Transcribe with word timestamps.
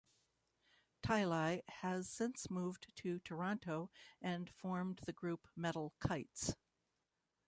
Tielli 1.03 1.61
has 1.67 2.09
since 2.09 2.49
moved 2.49 2.91
to 2.95 3.19
Toronto 3.19 3.91
and 4.19 4.49
formed 4.49 4.99
the 5.05 5.13
group 5.13 5.47
Metal 5.55 5.93
Kites. 5.99 6.55